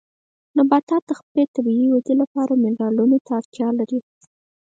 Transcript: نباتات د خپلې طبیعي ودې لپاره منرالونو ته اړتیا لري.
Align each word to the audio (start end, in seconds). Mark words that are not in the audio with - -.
نباتات 0.57 1.03
د 1.07 1.11
خپلې 1.19 1.43
طبیعي 1.55 1.87
ودې 1.89 2.13
لپاره 2.21 2.59
منرالونو 2.63 3.17
ته 3.25 3.31
اړتیا 3.39 3.69
لري. 3.79 3.99